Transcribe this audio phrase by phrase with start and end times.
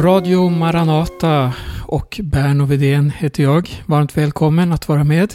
[0.00, 1.52] Radio Maranata
[1.86, 3.82] och Berno Vidén heter jag.
[3.86, 5.34] Varmt välkommen att vara med.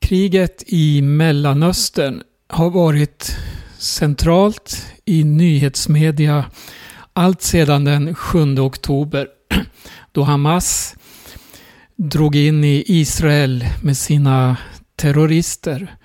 [0.00, 3.36] Kriget i Mellanöstern har varit
[3.78, 6.44] centralt i nyhetsmedia
[7.12, 9.28] allt sedan den 7 oktober
[10.12, 10.96] då Hamas
[11.96, 14.56] drog in i Israel med sina
[14.96, 15.96] terrorister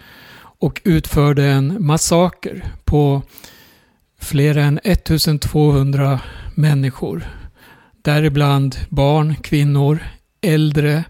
[0.59, 3.21] och utförde en massaker på
[4.21, 6.20] fler än 1200
[6.55, 7.27] människor.
[8.02, 9.99] Däribland barn, kvinnor,
[10.41, 11.03] äldre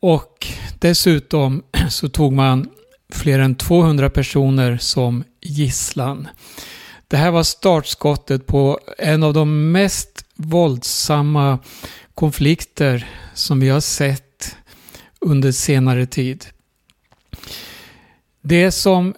[0.00, 0.46] och
[0.78, 2.68] dessutom så tog man
[3.12, 6.28] fler än 200 personer som gisslan.
[7.08, 11.58] Det här var startskottet på en av de mest våldsamma
[12.14, 14.56] konflikter som vi har sett
[15.20, 16.46] under senare tid.
[18.40, 19.14] Det som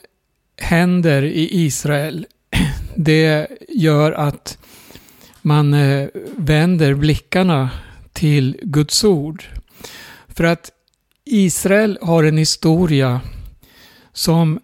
[0.56, 2.26] händer i Israel,
[2.96, 4.58] det gör att
[5.50, 7.70] man eh, vänder blickarna
[8.12, 9.44] till Guds ord.
[10.28, 10.70] För att
[11.24, 13.20] Israel har en historia
[14.12, 14.60] som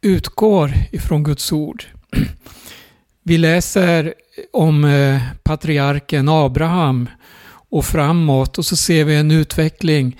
[0.00, 1.84] utgår ifrån Guds ord.
[3.22, 4.14] Vi läser
[4.52, 7.08] om eh, patriarken Abraham
[7.52, 10.18] och framåt och så ser vi en utveckling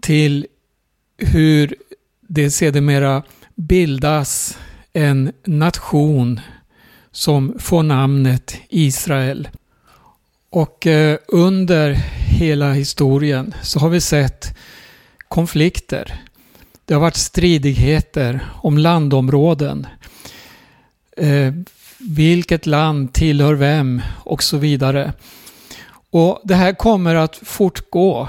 [0.00, 0.46] till
[1.18, 1.74] hur
[2.28, 3.22] det sedermera
[3.54, 4.58] bildas
[4.92, 6.40] en nation
[7.12, 9.48] som får namnet Israel.
[10.50, 11.90] Och eh, under
[12.38, 14.58] hela historien så har vi sett
[15.28, 16.22] konflikter.
[16.84, 19.86] Det har varit stridigheter om landområden.
[21.16, 21.54] Eh,
[21.98, 25.12] vilket land tillhör vem och så vidare.
[26.10, 28.28] Och det här kommer att fortgå.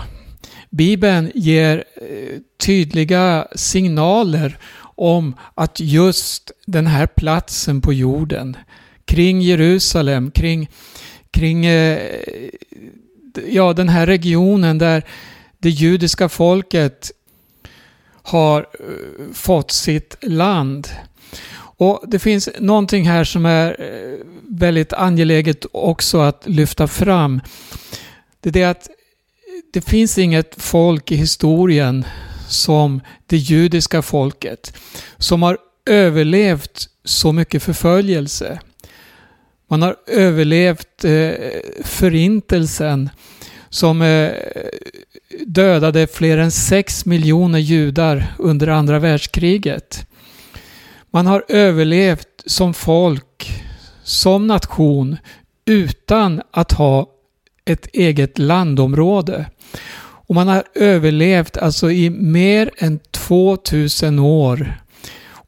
[0.69, 4.57] Bibeln ger eh, tydliga signaler
[5.01, 8.57] om att just den här platsen på jorden,
[9.05, 10.69] kring Jerusalem, kring,
[11.31, 11.99] kring eh,
[13.47, 15.03] ja, den här regionen där
[15.59, 17.11] det judiska folket
[18.23, 20.87] har eh, fått sitt land.
[21.55, 27.41] Och Det finns någonting här som är eh, väldigt angeläget också att lyfta fram.
[28.39, 28.89] Det är det att
[29.73, 32.05] det finns inget folk i historien
[32.51, 34.77] som det judiska folket
[35.17, 38.59] som har överlevt så mycket förföljelse.
[39.69, 41.31] Man har överlevt eh,
[41.83, 43.09] förintelsen
[43.69, 44.31] som eh,
[45.45, 50.07] dödade fler än sex miljoner judar under andra världskriget.
[51.11, 53.63] Man har överlevt som folk,
[54.03, 55.17] som nation,
[55.65, 57.09] utan att ha
[57.65, 59.45] ett eget landområde.
[60.31, 64.81] Och man har överlevt alltså i mer än 2000 år.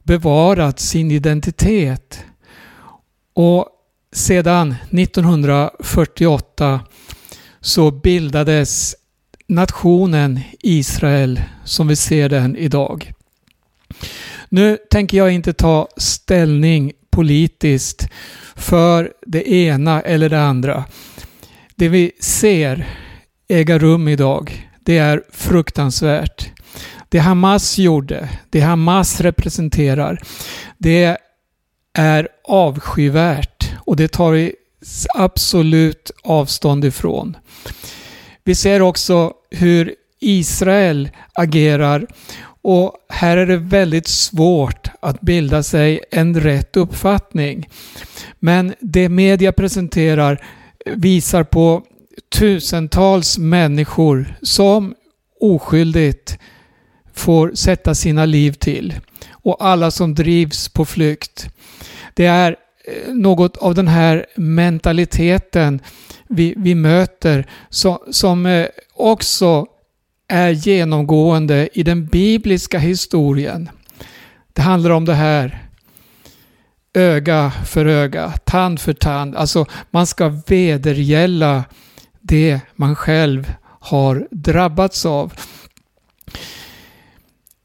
[0.03, 2.25] Bevarat sin identitet.
[3.33, 3.67] Och
[4.13, 6.79] sedan 1948
[7.61, 8.95] så bildades
[9.47, 13.13] nationen Israel som vi ser den idag.
[14.49, 18.07] Nu tänker jag inte ta ställning politiskt
[18.55, 20.85] för det ena eller det andra.
[21.75, 22.87] Det vi ser
[23.47, 26.49] äga rum idag, det är fruktansvärt.
[27.09, 30.21] Det Hamas gjorde, det Hamas representerar,
[30.77, 31.17] det
[31.93, 34.55] är avskyvärt och det tar vi
[35.15, 37.37] absolut avstånd ifrån.
[38.43, 42.07] Vi ser också hur Israel agerar
[42.61, 47.69] och här är det väldigt svårt att bilda sig en rätt uppfattning.
[48.39, 50.45] Men det media presenterar
[50.85, 51.83] visar på
[52.29, 54.95] tusentals människor som
[55.39, 56.37] oskyldigt
[57.13, 58.99] får sätta sina liv till.
[59.31, 61.49] Och alla som drivs på flykt.
[62.13, 62.55] Det är
[62.87, 65.81] eh, något av den här mentaliteten
[66.27, 69.65] vi, vi möter som, som också
[70.27, 73.69] är genomgående i den bibliska historien.
[74.53, 75.59] Det handlar om det här
[76.93, 79.35] öga för öga, tand för tand.
[79.35, 81.63] Alltså man ska vedergälla
[82.23, 85.33] det man själv har drabbats av.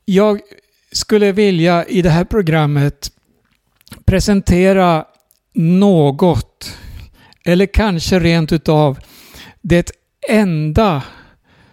[0.04, 0.40] Jag
[0.92, 3.12] skulle vilja i det här programmet
[4.04, 5.04] presentera
[5.54, 6.78] något,
[7.44, 8.98] eller kanske rent utav
[9.62, 9.90] det
[10.28, 11.02] enda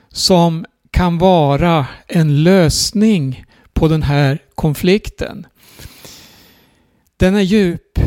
[0.10, 5.48] som kan vara en lösning på den här konflikten.
[7.18, 8.00] Den är djup.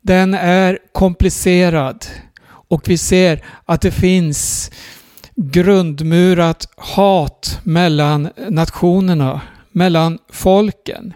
[0.00, 2.06] Den är komplicerad.
[2.70, 4.70] Och vi ser att det finns
[5.36, 9.40] grundmurat hat mellan nationerna,
[9.72, 11.14] mellan folken.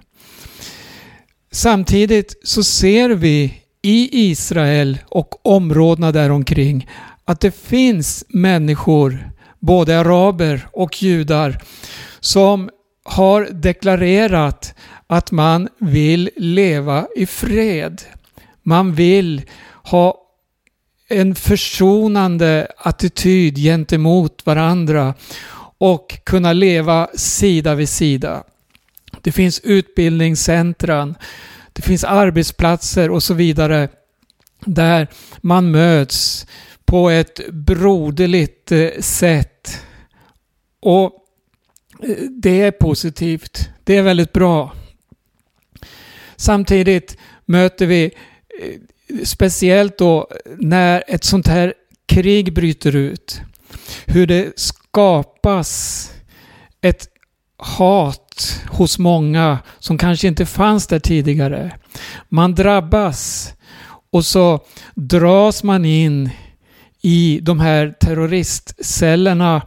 [1.52, 6.88] Samtidigt så ser vi i Israel och områdena däromkring
[7.24, 9.30] att det finns människor,
[9.60, 11.62] både araber och judar,
[12.20, 12.70] som
[13.04, 14.74] har deklarerat
[15.06, 18.02] att man vill leva i fred.
[18.62, 19.42] Man vill
[19.82, 20.23] ha
[21.08, 25.14] en försonande attityd gentemot varandra
[25.78, 28.44] och kunna leva sida vid sida.
[29.20, 31.14] Det finns utbildningscentran,
[31.72, 33.88] det finns arbetsplatser och så vidare
[34.64, 35.08] där
[35.40, 36.46] man möts
[36.84, 39.82] på ett broderligt eh, sätt.
[40.80, 41.04] Och
[42.02, 43.68] eh, det är positivt.
[43.84, 44.72] Det är väldigt bra.
[46.36, 48.04] Samtidigt möter vi
[48.60, 48.80] eh,
[49.24, 50.28] speciellt då
[50.58, 51.74] när ett sånt här
[52.06, 53.40] krig bryter ut.
[54.06, 56.10] Hur det skapas
[56.80, 57.08] ett
[57.56, 61.72] hat hos många som kanske inte fanns där tidigare.
[62.28, 63.52] Man drabbas
[64.10, 64.60] och så
[64.94, 66.30] dras man in
[67.02, 69.66] i de här terroristcellerna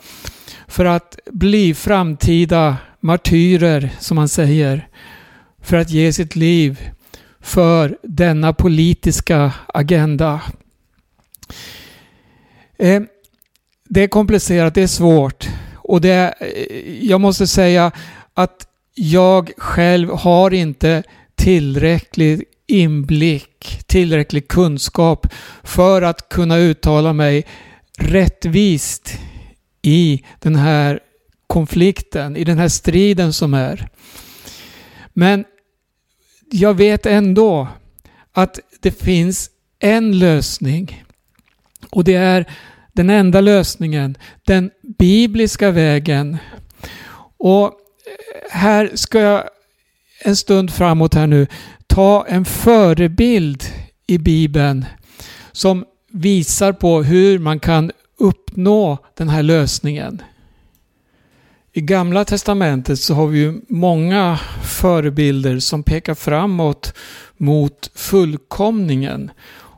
[0.68, 4.88] för att bli framtida martyrer, som man säger,
[5.62, 6.80] för att ge sitt liv
[7.42, 10.42] för denna politiska agenda.
[12.78, 13.02] Eh,
[13.90, 17.92] det är komplicerat, det är svårt och det, eh, jag måste säga
[18.34, 21.04] att jag själv har inte
[21.36, 25.28] tillräcklig inblick, tillräcklig kunskap
[25.64, 27.46] för att kunna uttala mig
[27.98, 29.20] rättvist
[29.82, 31.00] i den här
[31.48, 33.90] konflikten, i den här striden som är.
[35.14, 35.46] Men
[36.52, 37.68] jag vet ändå
[38.34, 39.50] att det finns
[39.80, 41.04] en lösning.
[41.90, 42.46] Och det är
[42.94, 46.38] den enda lösningen, den bibliska vägen.
[47.38, 47.74] Och
[48.52, 49.44] här ska jag
[50.24, 51.48] en stund framåt här nu
[51.88, 53.64] ta en förebild
[54.08, 54.86] i Bibeln
[55.52, 60.22] som visar på hur man kan uppnå den här lösningen.
[61.78, 66.94] I Gamla Testamentet så har vi ju många förebilder som pekar framåt
[67.38, 69.32] mot fullkomningen.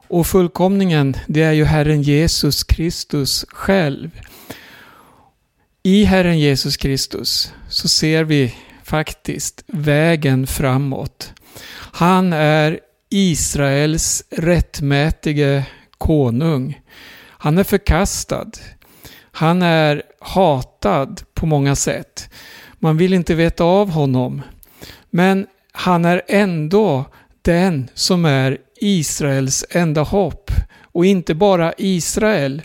[0.07, 4.10] Och fullkomningen, det är ju Herren Jesus Kristus själv.
[5.84, 11.34] I Herren Jesus Kristus så ser vi faktiskt vägen framåt.
[11.92, 12.80] Han är
[13.10, 15.63] Israels rättmätige
[15.98, 16.81] konung.
[17.28, 18.51] Han är förkastad.
[19.31, 22.30] Han är hatad på många sätt.
[22.80, 24.42] Man vill inte veta av honom.
[25.10, 27.06] Men han är ändå
[27.42, 30.51] den som är Israels enda hopp.
[30.92, 32.62] Och inte bara Israel,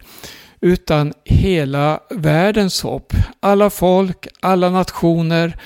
[0.61, 3.13] utan hela världens hopp.
[3.41, 5.57] Alla folk, alla nationer,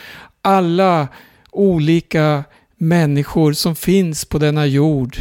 [0.42, 1.08] alla
[1.50, 2.44] olika
[2.76, 5.16] människor som finns på denna jord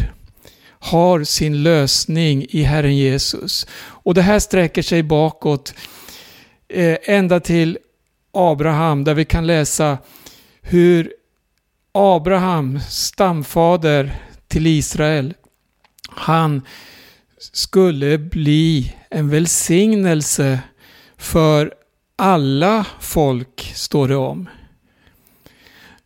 [0.80, 3.68] har sin lösning i Herren Jesus.
[3.80, 5.74] Och det här sträcker sig bakåt
[6.70, 7.78] Eh, ända till
[8.32, 9.98] Abraham där vi kan läsa
[10.62, 11.14] hur
[11.92, 14.16] Abraham, stamfader
[14.48, 15.34] till Israel,
[16.10, 16.62] han
[17.40, 20.60] skulle bli en välsignelse
[21.18, 21.74] för
[22.16, 24.50] alla folk, står det om.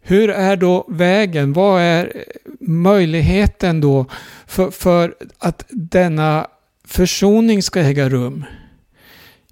[0.02, 1.54] Hur är då vägen?
[1.54, 2.26] Vad är
[2.60, 4.06] möjligheten då
[4.48, 6.48] för, för att denna
[6.86, 8.46] försoning ska äga rum?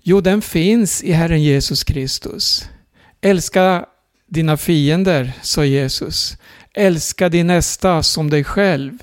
[0.03, 2.69] Jo, den finns i Herren Jesus Kristus.
[3.21, 3.85] Älska
[4.27, 6.37] dina fiender, sa Jesus.
[6.73, 8.97] Älska din nästa som dig själv.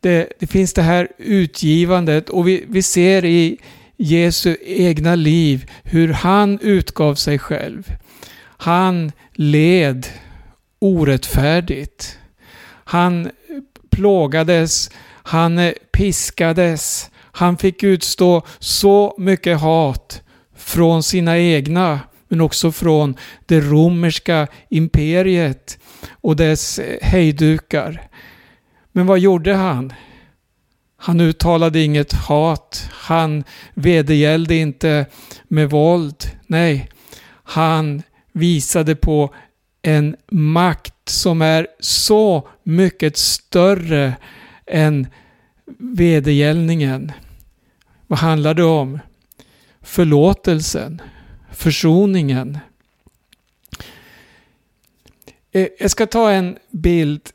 [0.00, 3.58] Det, det finns det här utgivandet och vi, vi ser i
[3.96, 7.92] Jesu egna liv hur han utgav sig själv.
[8.40, 10.06] Han led
[10.78, 12.18] orättfärdigt.
[12.84, 13.30] Han
[13.90, 14.90] plågades,
[15.22, 20.22] han piskades, han fick utstå så mycket hat
[20.56, 25.78] från sina egna men också från det romerska imperiet
[26.10, 28.02] och dess eh, hejdukar.
[28.92, 29.92] Men vad gjorde han?
[30.96, 32.88] Han uttalade inget hat.
[32.92, 35.06] Han vedergällde inte
[35.48, 36.24] med våld.
[36.46, 36.88] Nej,
[37.44, 39.34] han visade på
[39.82, 44.14] en makt som är så mycket större
[44.66, 45.06] än
[45.78, 47.12] vedergällningen.
[48.06, 48.98] Vad handlar det om?
[49.80, 51.02] Förlåtelsen,
[51.52, 52.58] försoningen.
[55.52, 57.30] Eh, jag ska ta en bild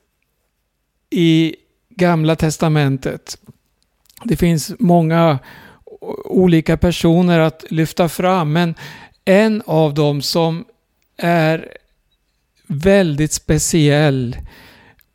[1.10, 1.56] i
[1.90, 3.38] Gamla Testamentet.
[4.24, 5.40] Det finns många
[6.26, 8.76] olika personer att lyfta fram, men
[9.26, 10.66] en av dem som
[11.18, 11.78] är
[12.68, 14.38] väldigt speciell,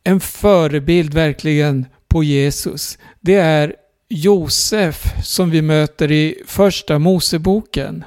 [0.03, 3.75] en förebild verkligen på Jesus, det är
[4.09, 8.05] Josef som vi möter i första Moseboken.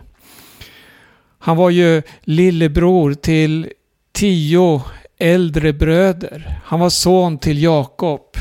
[1.39, 3.73] Han var ju lillebror till
[4.13, 4.83] tio
[5.19, 6.61] äldre bröder.
[6.65, 8.37] Han var son till Jakob.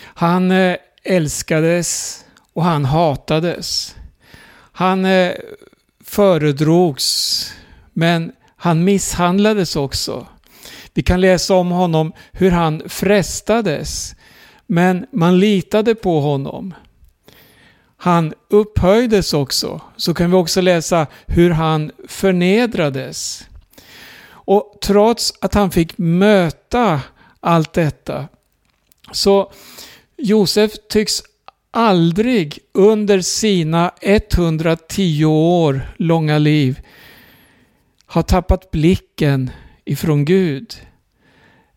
[0.00, 2.20] Han eh, älskades
[2.52, 3.96] och han hatades.
[4.72, 5.32] Han eh,
[6.04, 7.52] föredrogs,
[7.92, 10.26] men han misshandlades också.
[10.94, 14.14] Vi kan läsa om honom hur han frestades,
[14.68, 16.74] men man litade på honom.
[17.96, 23.48] Han upphöjdes också, så kan vi också läsa hur han förnedrades.
[24.30, 27.00] Och trots att han fick möta
[27.40, 28.28] allt detta,
[29.12, 29.52] så
[30.16, 31.22] Josef tycks
[31.70, 36.80] aldrig under sina 110 år långa liv
[38.06, 39.50] ha tappat blicken
[39.84, 40.74] ifrån Gud.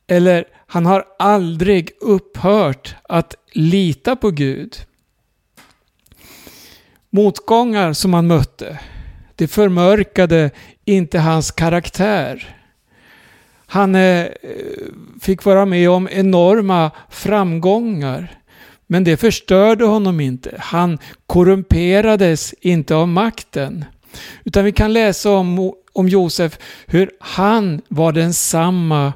[0.07, 4.77] Eller han har aldrig upphört att lita på Gud.
[7.09, 8.79] Motgångar som han mötte,
[9.35, 10.51] det förmörkade
[10.85, 12.55] inte hans karaktär.
[13.65, 14.27] Han eh,
[15.21, 18.39] fick vara med om enorma framgångar.
[18.87, 20.55] Men det förstörde honom inte.
[20.59, 23.85] Han korrumperades inte av makten.
[24.43, 29.13] Utan vi kan läsa om, om Josef hur han var densamma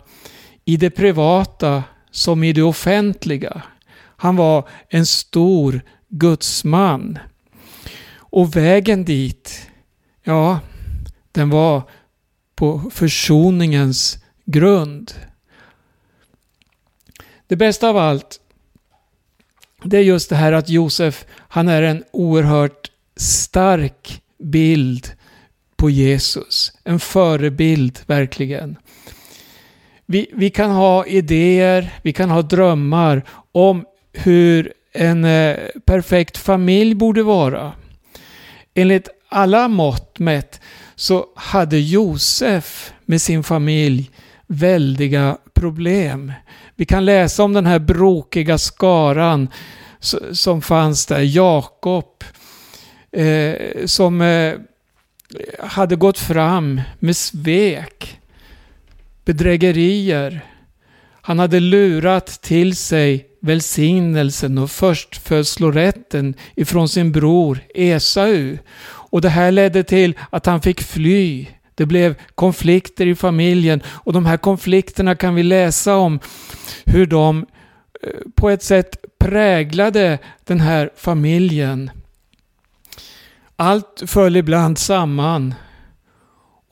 [0.66, 3.62] i det privata som i det offentliga.
[4.18, 7.20] Han var en stor gudsman.
[8.18, 9.70] Och vägen dit,
[10.24, 10.60] ja,
[11.32, 11.82] den var
[12.56, 15.14] på försoningens grund.
[17.48, 18.40] Det bästa av allt,
[19.84, 25.12] det är just det här att Josef, han är en oerhört stark bild
[25.76, 26.72] på Jesus.
[26.84, 28.78] En förebild verkligen.
[30.06, 36.96] Vi, vi kan ha idéer, vi kan ha drömmar om hur en eh, perfekt familj
[36.96, 37.72] borde vara.
[38.74, 40.62] Enligt alla mått mätt
[40.96, 44.12] så hade Josef med sin familj
[44.48, 46.34] väldiga problem.
[46.76, 49.50] Vi kan läsa om den här brokiga skaran
[50.32, 51.20] som fanns där.
[51.20, 52.24] Jakob
[53.12, 54.54] eh, som eh,
[55.60, 58.20] hade gått fram med svek,
[59.26, 60.42] bedrägerier.
[61.22, 68.58] Han hade lurat till sig välsignelsen och förstfödslorätten ifrån sin bror Esau.
[68.86, 74.14] Och det här ledde till att han fick fly det blev konflikter i familjen och
[74.14, 76.20] de här konflikterna kan vi läsa om
[76.86, 77.46] hur de
[78.04, 81.92] eh, på ett sätt präglade den här familjen.
[83.56, 85.54] Allt föll ibland samman.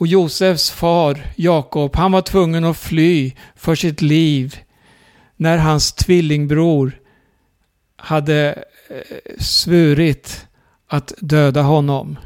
[0.04, 4.58] Och Josefs far Jakob, han var tvungen att fly för sitt liv
[5.36, 7.00] när hans tvillingbror
[7.96, 10.48] hade eh, svurit
[10.88, 12.18] att döda honom.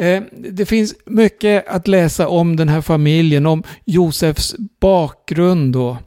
[0.00, 5.72] Eh, det finns mycket att läsa om den här familjen, om Josefs bakgrund.
[5.72, 5.98] Då.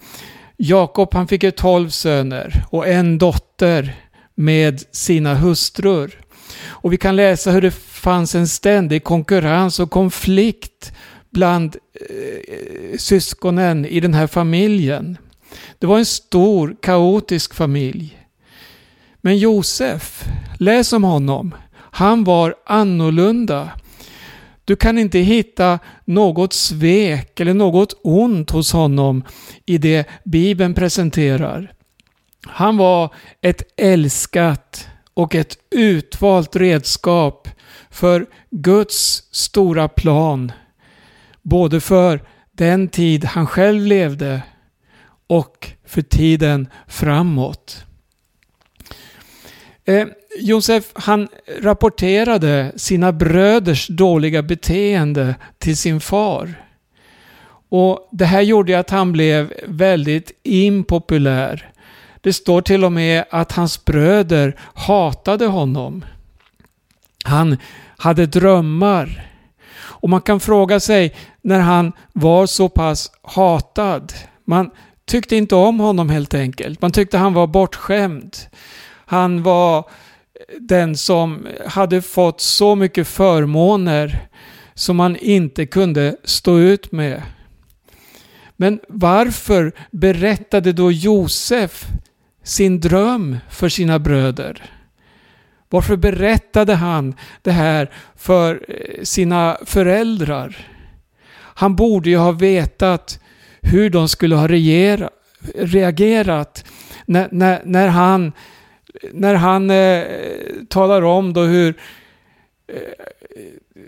[0.58, 3.96] Jakob han fick ju tolv söner och en dotter
[4.36, 6.21] med sina hustrur.
[6.60, 10.92] Och vi kan läsa hur det fanns en ständig konkurrens och konflikt
[11.30, 15.18] bland eh, syskonen i den här familjen.
[15.80, 18.18] Det var en stor kaotisk familj.
[19.22, 20.24] Men Josef,
[20.60, 21.56] läs om honom.
[21.76, 23.70] Han var annorlunda.
[24.66, 29.24] Du kan inte hitta något svek eller något ont hos honom
[29.66, 31.74] i det Bibeln presenterar.
[32.48, 37.48] Han var ett älskat och ett utvalt redskap
[37.90, 40.52] för Guds stora plan.
[41.42, 44.42] Både för den tid han själv levde
[45.28, 47.86] och för tiden framåt.
[49.86, 50.08] Eh,
[50.40, 51.28] Josef han
[51.60, 56.66] rapporterade sina bröders dåliga beteende till sin far.
[57.70, 61.72] Och Det här gjorde att han blev väldigt impopulär.
[62.22, 66.06] Det står till och med att hans bröder hatade honom.
[67.24, 67.58] Han
[67.98, 69.28] hade drömmar.
[69.78, 74.14] Och man kan fråga sig när han var så pass hatad.
[74.46, 74.70] Man
[75.06, 76.82] tyckte inte om honom helt enkelt.
[76.82, 78.38] Man tyckte han var bortskämd.
[79.06, 79.90] Han var
[80.60, 84.28] den som hade fått så mycket förmåner
[84.74, 87.22] som man inte kunde stå ut med.
[88.58, 91.86] Men varför berättade då Josef
[92.52, 94.64] sin dröm för sina bröder?
[95.70, 100.58] Varför berättade han det här för eh, sina föräldrar?
[101.34, 103.20] Han borde ju ha vetat
[103.62, 105.14] hur de skulle ha reagerat,
[105.56, 106.66] reagerat
[107.06, 108.32] när, när, när han,
[109.12, 110.04] när han eh,
[110.70, 111.76] talar om då hur
[112.68, 112.76] eh,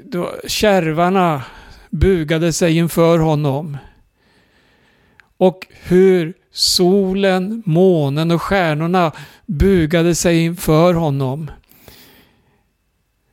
[0.03, 1.43] då kärvarna
[1.89, 3.77] bugade sig inför honom.
[5.43, 9.11] Och hur solen, månen och stjärnorna
[9.45, 11.51] bugade sig inför honom.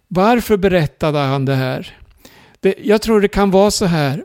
[0.09, 1.99] Varför berättade han det här?
[2.61, 4.25] Det, jag tror det kan vara så här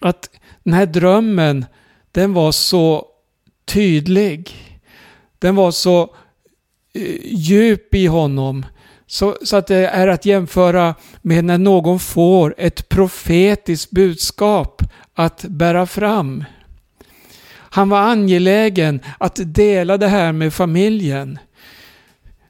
[0.00, 0.30] att
[0.62, 1.66] den här drömmen
[2.12, 3.06] den var så
[3.64, 4.54] tydlig.
[5.38, 6.02] Den var så
[6.92, 8.66] eh, djup i honom.
[9.06, 14.82] Så, så att det är att jämföra med när någon får ett profetiskt budskap
[15.14, 16.44] att bära fram.
[17.76, 21.38] Han var angelägen att dela det här med familjen.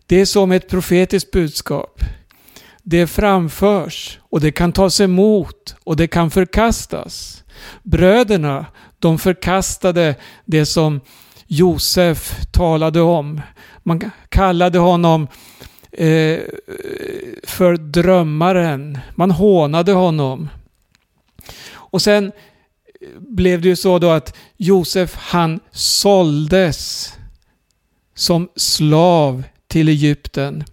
[0.06, 2.00] Det är som ett profetiskt budskap.
[2.82, 7.44] Det framförs och det kan tas emot och det kan förkastas.
[7.82, 8.66] Bröderna,
[8.98, 10.14] de förkastade
[10.44, 11.00] det som
[11.46, 13.40] Josef talade om.
[13.82, 15.28] Man kallade honom
[15.92, 16.38] eh,
[17.44, 18.98] för drömmaren.
[19.14, 20.48] Man hånade honom.
[21.72, 22.32] Och sen
[23.18, 27.12] blev det ju så då att Josef han såldes
[28.14, 30.64] som slav till Egypten.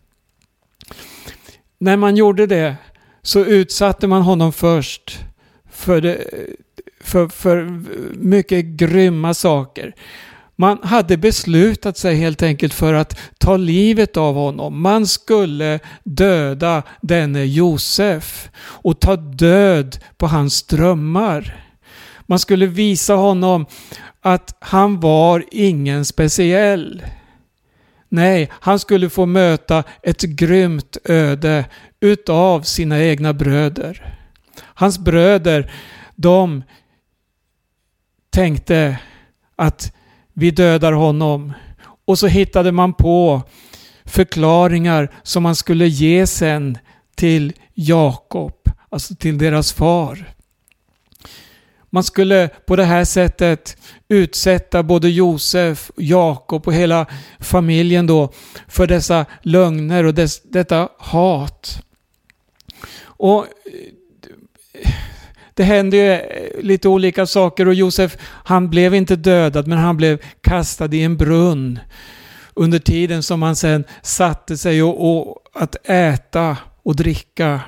[1.79, 2.75] När man gjorde det
[3.21, 5.19] så utsatte man honom först
[5.71, 6.27] för, det,
[7.01, 7.83] för, för
[8.15, 9.95] mycket grymma saker.
[10.55, 14.81] Man hade beslutat sig helt enkelt för att ta livet av honom.
[14.81, 21.62] Man skulle döda denne Josef och ta död på hans drömmar.
[22.25, 23.65] Man skulle visa honom
[24.21, 27.03] att han var ingen speciell.
[28.09, 31.65] Nej, han skulle få möta ett grymt öde
[31.99, 34.17] utav sina egna bröder.
[34.59, 35.71] Hans bröder,
[36.15, 36.63] de
[38.29, 38.97] tänkte
[39.55, 39.93] att
[40.33, 41.53] vi dödar honom.
[42.05, 43.41] Och så hittade man på
[44.05, 46.77] förklaringar som man skulle ge sen
[47.15, 50.33] till Jakob, alltså till deras far.
[51.93, 53.77] Man skulle på det här sättet
[54.07, 57.05] utsätta både Josef, Jakob och hela
[57.39, 58.33] familjen då
[58.67, 61.83] för dessa lögner och dess, detta hat.
[63.01, 64.91] Och eh,
[65.53, 69.97] det hände ju eh, lite olika saker och Josef han blev inte dödad men han
[69.97, 71.79] blev kastad i en brunn
[72.53, 77.61] under tiden som han sen satte sig och, och att äta och dricka.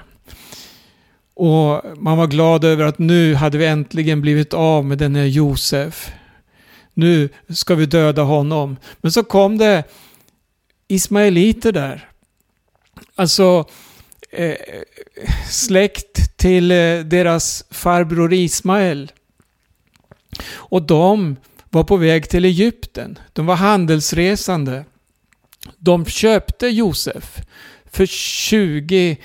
[1.36, 6.12] Och man var glad över att nu hade vi äntligen blivit av med denne Josef.
[6.94, 8.78] Nu ska vi döda honom.
[8.98, 9.84] Men så kom det
[10.88, 12.10] Ismaeliter där.
[13.16, 13.66] Alltså
[14.32, 14.56] eh,
[15.50, 19.12] släkt till eh, deras farbror Ismael.
[20.48, 21.36] Och de
[21.70, 23.20] var på väg till Egypten.
[23.34, 24.86] De var handelsresande.
[25.78, 27.42] De köpte Josef
[27.92, 29.18] för 20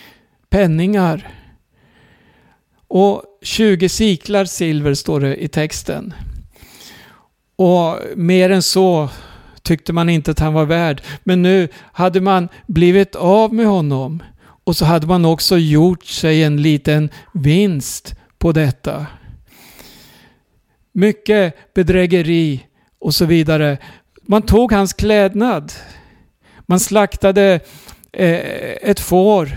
[0.48, 1.39] penningar.
[2.90, 6.14] Och 20 siklar silver står det i texten.
[7.56, 9.08] Och mer än så
[9.62, 11.02] tyckte man inte att han var värd.
[11.24, 14.22] Men nu hade man blivit av med honom.
[14.64, 19.06] Och så hade man också gjort sig en liten vinst på detta.
[20.92, 22.66] Mycket bedrägeri
[22.98, 23.78] och så vidare.
[24.22, 25.72] Man tog hans klädnad.
[26.66, 27.60] Man slaktade
[28.12, 28.40] eh,
[28.82, 29.50] ett får,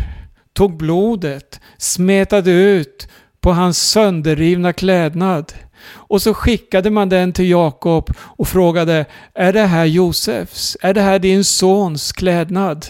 [0.54, 3.08] tog blodet, smetade ut
[3.44, 5.54] på hans sönderrivna klädnad.
[5.86, 10.78] Och så skickade man den till Jakob och frågade, är det här Josefs?
[10.82, 12.86] Är det här din sons klädnad?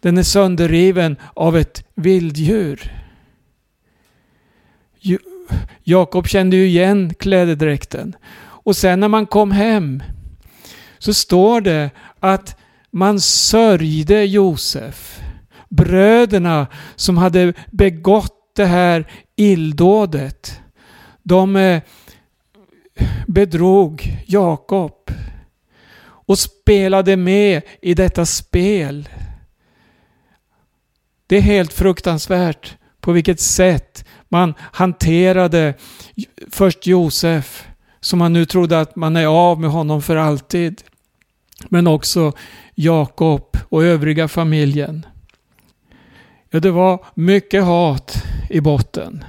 [0.00, 2.92] Den är sönderriven av ett vilddjur.
[5.82, 8.16] Jakob kände ju igen klädedräkten.
[8.40, 10.02] Och sen när man kom hem
[10.98, 12.56] så står det att
[12.90, 15.20] man sörjde Josef.
[15.68, 20.60] Bröderna som hade begått det här illdådet.
[21.22, 21.82] De eh,
[23.26, 25.10] bedrog Jakob
[26.02, 29.08] och spelade med i detta spel.
[31.26, 35.74] Det är helt fruktansvärt på vilket sätt man hanterade
[36.50, 37.66] först Josef,
[38.00, 40.82] som man nu trodde att man är av med honom för alltid.
[41.68, 42.32] Men också
[42.74, 45.06] Jakob och övriga familjen.
[46.50, 49.24] Ja, det var mycket hat i botten.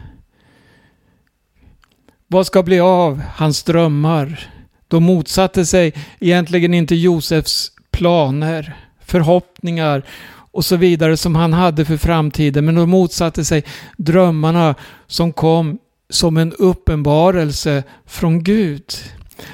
[2.27, 4.49] Vad ska bli av hans drömmar?
[4.87, 10.03] De motsatte sig egentligen inte Josefs planer, förhoppningar
[10.51, 12.65] och så vidare som han hade för framtiden.
[12.65, 13.63] Men de motsatte sig
[13.97, 14.75] drömmarna
[15.07, 15.79] som kom
[16.09, 18.93] som en uppenbarelse från Gud.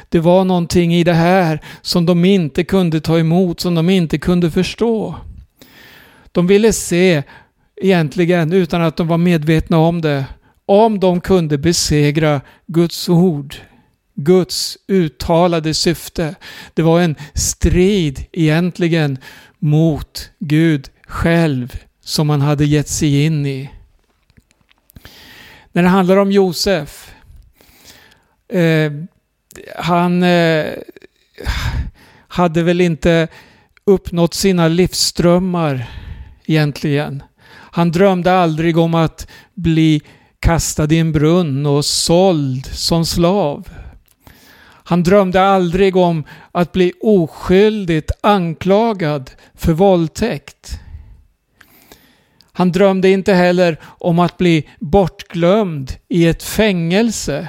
[0.09, 4.17] Det var någonting i det här som de inte kunde ta emot, som de inte
[4.17, 5.15] kunde förstå.
[6.31, 7.23] De ville se,
[7.81, 10.25] egentligen utan att de var medvetna om det,
[10.65, 13.55] om de kunde besegra Guds ord.
[14.15, 16.35] Guds uttalade syfte.
[16.73, 19.17] Det var en strid egentligen
[19.59, 23.69] mot Gud själv som man hade gett sig in i.
[25.71, 27.13] När det handlar om Josef.
[28.49, 28.91] Eh,
[29.75, 30.65] han eh,
[32.27, 33.27] hade väl inte
[33.85, 35.89] uppnått sina livsströmmar
[36.45, 37.23] egentligen.
[37.49, 40.01] Han drömde aldrig om att bli
[40.39, 43.69] kastad i en brunn och såld som slav.
[44.83, 50.79] Han drömde aldrig om att bli oskyldigt anklagad för våldtäkt.
[52.51, 57.47] Han drömde inte heller om att bli bortglömd i ett fängelse.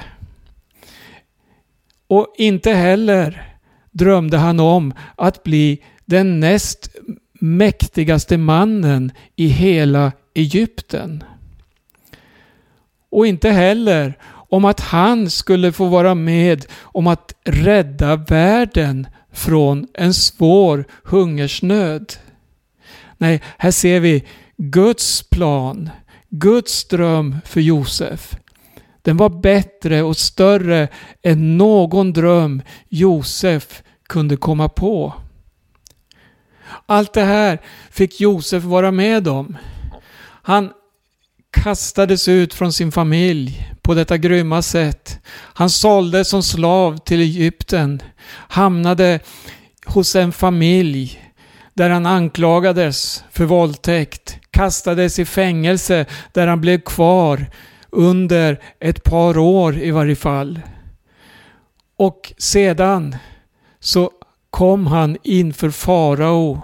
[2.07, 3.55] Och inte heller
[3.91, 6.95] drömde han om att bli den näst
[7.39, 11.23] mäktigaste mannen i hela Egypten.
[13.09, 14.17] Och inte heller
[14.49, 22.13] om att han skulle få vara med om att rädda världen från en svår hungersnöd.
[23.17, 24.23] Nej, här ser vi
[24.57, 25.89] Guds plan,
[26.29, 28.35] Guds dröm för Josef.
[29.01, 30.87] Den var bättre och större
[31.21, 35.13] än någon dröm Josef kunde komma på.
[36.85, 39.57] Allt det här fick Josef vara med om.
[40.41, 40.71] Han
[41.51, 45.19] kastades ut från sin familj på detta grymma sätt.
[45.31, 48.01] Han såldes som slav till Egypten,
[48.31, 49.19] hamnade
[49.85, 51.31] hos en familj
[51.73, 57.45] där han anklagades för våldtäkt, kastades i fängelse där han blev kvar
[57.89, 60.59] under ett par år i varje fall.
[61.97, 63.15] Och sedan
[63.79, 64.11] så
[64.49, 66.61] kom han inför farao.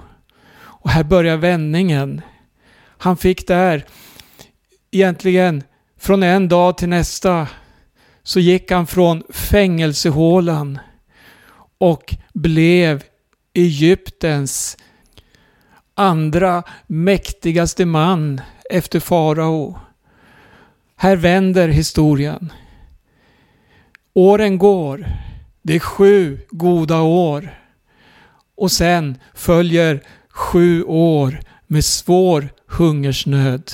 [0.57, 2.21] Och här börjar vändningen.
[2.97, 3.85] Han fick där
[4.91, 5.63] egentligen
[5.99, 7.47] från en dag till nästa
[8.23, 10.79] så gick han från fängelsehålan
[11.77, 13.03] och blev
[13.53, 14.77] Egyptens
[15.93, 19.79] andra mäktigaste man efter farao.
[20.95, 22.53] Här vänder historien.
[24.13, 25.05] Åren går.
[25.61, 27.64] Det är sju goda år.
[28.57, 33.71] Och sen följer sju år med svår hungersnöd.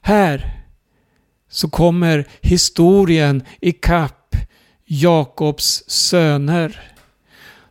[0.00, 0.62] Här
[1.50, 4.36] så kommer historien i kapp
[4.84, 6.92] Jakobs söner.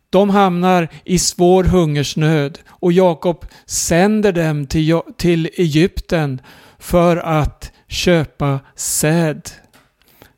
[0.09, 6.41] De hamnar i svår hungersnöd och Jakob sänder dem till, till Egypten
[6.79, 9.49] för att köpa säd.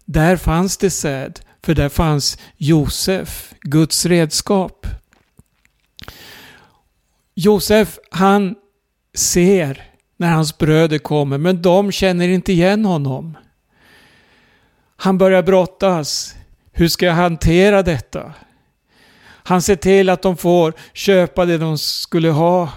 [0.06, 4.88] Där fanns det säd, för där fanns Josef, Guds redskap.
[7.40, 8.56] Josef, han
[9.14, 9.84] ser
[10.18, 13.38] när hans bröder kommer, men de känner inte igen honom.
[14.96, 16.36] Han börjar brottas.
[16.72, 18.34] Hur ska jag hantera detta?
[19.24, 22.70] Han ser till att de får köpa det de skulle ha.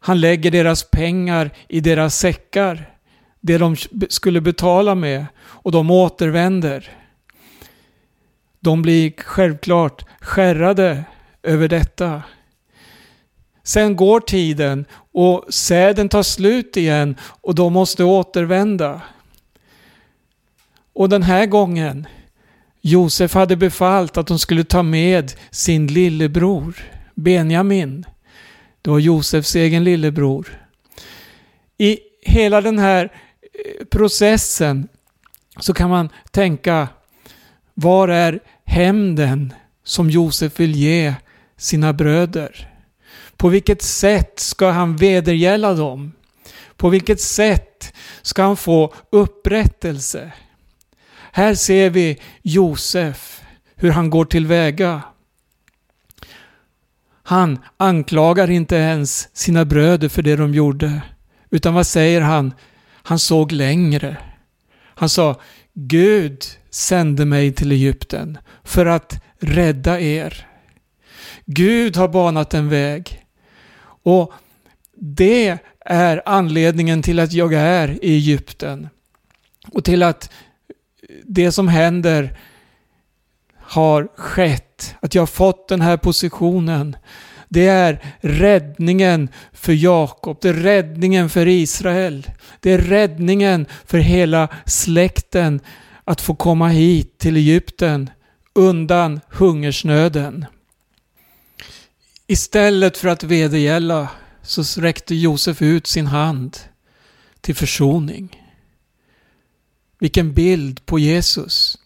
[0.00, 2.90] Han lägger deras pengar i deras säckar.
[3.40, 3.76] Det de
[4.08, 5.26] skulle betala med.
[5.40, 6.90] Och de återvänder.
[8.60, 11.04] De blir självklart skärrade
[11.42, 12.22] över detta.
[13.68, 19.00] Sen går tiden och säden tar slut igen och de måste återvända.
[20.92, 22.06] Och den här gången,
[22.80, 26.74] Josef hade befallt att de skulle ta med sin lillebror
[27.14, 28.06] Benjamin.
[28.82, 30.60] Det var Josefs egen lillebror.
[31.78, 34.88] I hela den här eh, processen
[35.60, 36.88] så kan man tänka,
[37.74, 39.52] var är hämnden
[39.84, 41.14] som Josef vill ge
[41.56, 42.67] sina bröder?
[43.38, 46.12] På vilket sätt ska han vedergälla dem?
[46.76, 50.32] På vilket sätt ska han få upprättelse?
[51.32, 53.40] Här ser vi Josef,
[53.74, 55.02] hur han går tillväga.
[57.22, 61.02] Han anklagar inte ens sina bröder för det de gjorde.
[61.50, 62.54] Utan vad säger han?
[63.02, 64.16] Han såg längre.
[64.94, 65.40] Han sa,
[65.74, 70.46] Gud sände mig till Egypten för att rädda er.
[71.44, 73.24] Gud har banat en väg.
[74.02, 74.32] Och
[74.94, 78.88] det är anledningen till att jag är i Egypten.
[79.72, 80.30] Och till att
[81.24, 82.38] det som händer
[83.56, 84.94] har skett.
[85.00, 86.96] Att jag har fått den här positionen.
[87.48, 90.38] Det är räddningen för Jakob.
[90.40, 92.30] Det är räddningen för Israel.
[92.60, 95.60] Det är räddningen för hela släkten
[96.04, 98.10] att få komma hit till Egypten
[98.54, 100.46] undan hungersnöden.
[102.30, 104.08] Istället för att vedergälla
[104.42, 106.58] så räckte Josef ut sin hand
[107.40, 108.44] till försoning.
[109.98, 111.78] Vilken bild på Jesus.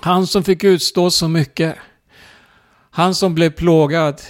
[0.00, 1.76] Han som fick utstå så mycket.
[2.90, 4.20] Han som blev plågad.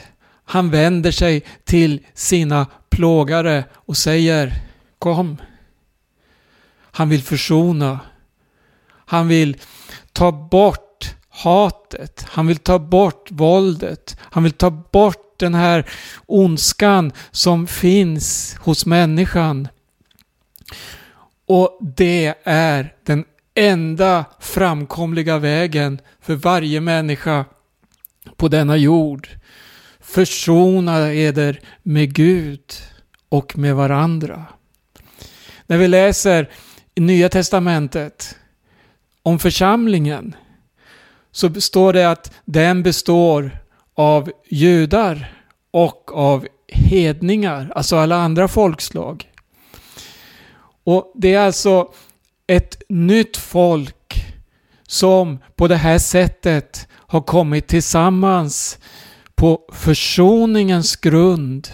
[0.44, 4.54] Han vänder sig till sina plågare och säger
[4.98, 5.36] Kom.
[6.74, 8.00] Han vill försona.
[8.88, 9.56] Han vill
[10.12, 12.26] ta bort hatet.
[12.28, 14.16] Han vill ta bort våldet.
[14.20, 15.84] Han vill ta bort den här
[16.26, 19.68] ondskan som finns hos människan.
[21.46, 23.24] Och det är den
[23.54, 27.44] enda framkomliga vägen för varje människa
[28.36, 29.28] på denna jord.
[30.00, 32.72] Försona eder med Gud
[33.28, 34.44] och med varandra.
[35.66, 36.50] När vi läser
[36.94, 38.36] i Nya Testamentet
[39.22, 40.36] om församlingen
[41.32, 43.61] så står det att den består
[43.94, 45.34] av judar
[45.70, 49.28] och av hedningar, alltså alla andra folkslag.
[50.84, 51.88] Och det är alltså
[52.46, 54.24] ett nytt folk
[54.86, 58.78] som på det här sättet har kommit tillsammans
[59.34, 61.68] på försoningens grund.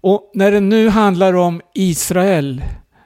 [0.00, 2.64] Och när det nu handlar om Israel,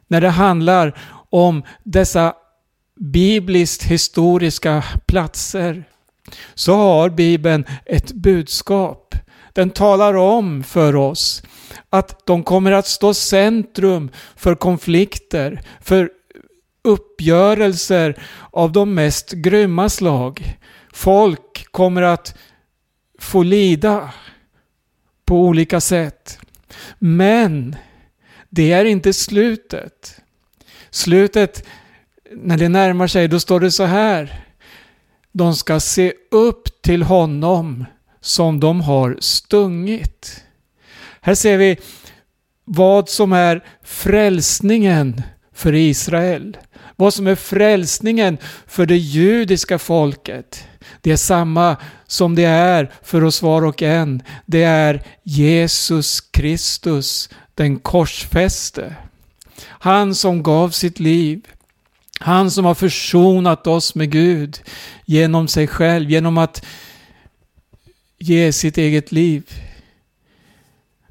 [0.09, 0.99] när det handlar
[1.31, 2.35] om dessa
[3.01, 5.85] bibliskt historiska platser,
[6.55, 9.15] så har Bibeln ett budskap.
[9.53, 11.43] Den talar om för oss
[11.91, 16.11] att de kommer att stå centrum för konflikter, för
[16.83, 20.59] uppgörelser av de mest grymma slag.
[20.93, 22.35] Folk kommer att
[23.19, 24.11] få lida
[25.25, 26.39] på olika sätt.
[26.99, 27.77] Men
[28.49, 30.21] det är inte slutet.
[30.91, 31.67] Slutet,
[32.31, 34.50] när det närmar sig, då står det så här.
[35.33, 37.85] De ska se upp till honom
[38.21, 40.45] som de har stungit.
[41.21, 41.79] Här ser vi
[42.65, 45.23] vad som är frälsningen
[45.55, 46.57] för Israel.
[46.97, 50.65] Vad som är frälsningen för det judiska folket.
[51.01, 54.23] Det är samma som det är för oss var och en.
[54.47, 58.97] Det är Jesus Kristus, den korsfäste.
[59.63, 61.47] Han som gav sitt liv.
[62.23, 64.63] Han som har försonat oss med Gud
[65.05, 66.67] genom sig själv, genom att
[68.19, 69.43] ge sitt eget liv.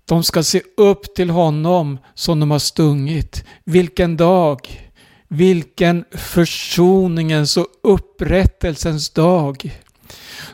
[0.06, 3.44] De ska se upp till honom som de har stungit.
[3.64, 4.90] Vilken dag!
[5.28, 9.80] Vilken försoningens och upprättelsens dag.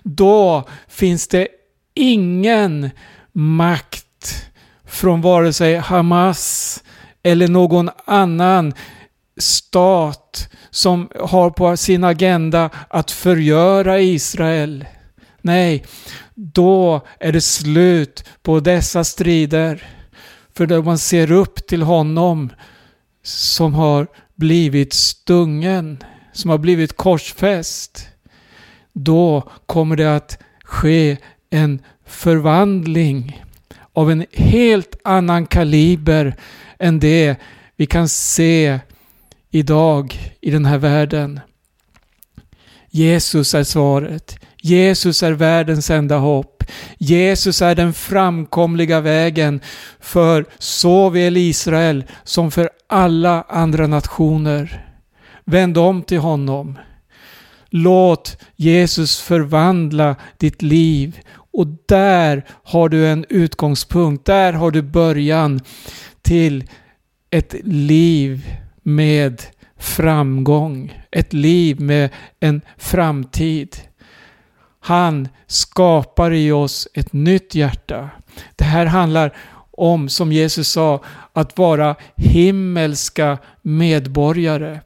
[0.04, 1.48] Då finns det
[1.94, 2.90] ingen
[3.32, 4.46] makt
[4.86, 6.84] från vare sig Hamas
[7.24, 8.74] eller någon annan
[9.38, 14.86] stat som har på sin agenda att förgöra Israel.
[15.42, 15.86] Nej,
[16.36, 19.84] då är det slut på dessa strider.
[20.54, 22.50] För då man ser upp till honom
[23.24, 28.08] som har blivit stungen, som har blivit korsfäst.
[28.94, 31.18] Då kommer det att ske
[31.50, 33.44] en förvandling
[33.94, 36.36] av en helt annan kaliber
[36.80, 37.36] än det
[37.76, 38.80] vi kan se
[39.56, 41.40] idag i den här världen.
[42.90, 44.40] Jesus är svaret.
[44.62, 46.64] Jesus är världens enda hopp.
[46.98, 49.60] Jesus är den framkomliga vägen
[50.00, 54.86] för såväl Israel som för alla andra nationer.
[55.46, 56.80] Vänd om till honom.
[57.70, 61.20] Låt Jesus förvandla ditt liv
[61.54, 64.26] och där har du en utgångspunkt.
[64.26, 65.60] Där har du början
[66.22, 66.64] till
[67.30, 68.46] ett liv
[68.86, 69.42] med
[69.78, 71.04] framgång.
[71.12, 73.78] Ett liv med en framtid.
[74.80, 78.10] Han skapar i oss ett nytt hjärta.
[78.56, 79.38] Det här handlar
[79.72, 84.80] om, som Jesus sa, att vara himmelska medborgare.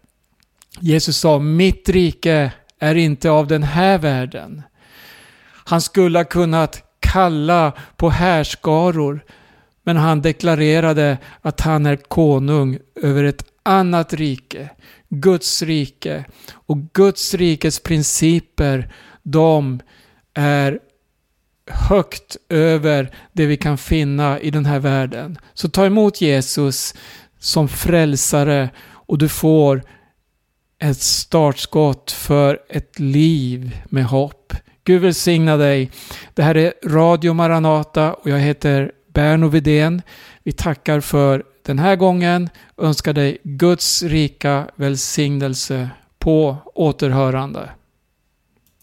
[0.79, 4.61] Jesus sa, mitt rike är inte av den här världen.
[5.65, 9.23] Han skulle ha kunnat kalla på härskaror,
[9.83, 14.69] men han deklarerade att han är konung över ett annat rike,
[15.09, 16.25] Guds rike.
[16.53, 19.81] Och Guds rikes principer, de
[20.33, 20.79] är
[21.69, 25.37] högt över det vi kan finna i den här världen.
[25.53, 26.95] Så ta emot Jesus
[27.39, 29.83] som frälsare och du får
[30.79, 34.53] ett startskott för ett liv med hopp.
[34.83, 35.91] Gud välsigna dig.
[36.33, 40.01] Det här är Radio Maranata och jag heter Berno Vidén.
[40.43, 42.49] Vi tackar för den här gången.
[42.77, 47.69] Önskar dig Guds rika välsignelse på återhörande.